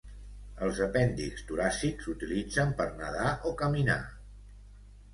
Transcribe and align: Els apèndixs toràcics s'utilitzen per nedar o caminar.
Els 0.67 0.79
apèndixs 0.85 1.45
toràcics 1.51 2.07
s'utilitzen 2.09 2.75
per 2.83 2.91
nedar 3.05 3.31
o 3.51 3.55
caminar. 3.65 4.03